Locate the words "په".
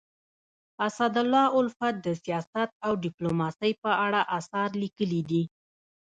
3.83-3.91